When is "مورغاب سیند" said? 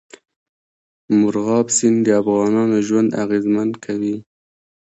1.19-1.97